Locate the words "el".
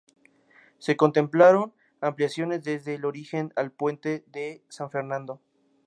2.95-3.05